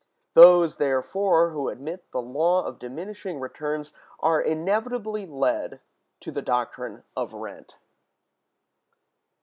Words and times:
Those, 0.33 0.77
therefore, 0.77 1.51
who 1.51 1.69
admit 1.69 2.09
the 2.09 2.23
law 2.23 2.65
of 2.65 2.79
diminishing 2.79 3.39
returns 3.39 3.93
are 4.19 4.41
inevitably 4.41 5.27
led 5.27 5.79
to 6.21 6.31
the 6.31 6.41
doctrine 6.41 7.03
of 7.15 7.33
rent. 7.35 7.77